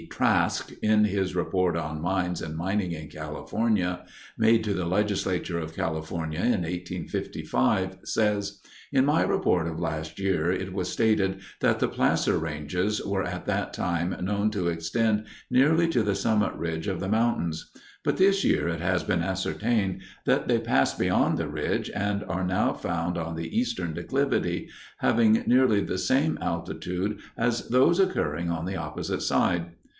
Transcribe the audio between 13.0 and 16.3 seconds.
were at that time known to extend nearly to the